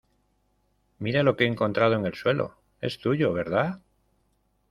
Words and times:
mira 0.97 1.21
lo 1.21 1.37
que 1.37 1.43
he 1.43 1.47
encontrado 1.47 1.93
en 1.93 2.07
el 2.07 2.15
suelo. 2.15 2.57
es 2.81 2.97
tuyo,¿ 2.97 3.29
verdad? 3.33 3.81